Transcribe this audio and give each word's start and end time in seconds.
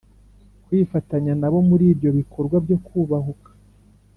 kwifatanya 0.65 1.33
na 1.41 1.47
bo 1.51 1.59
muri 1.69 1.85
ibyo 1.93 2.09
bikorwa 2.19 2.55
byo 2.65 2.77
kubahuka 2.85 3.49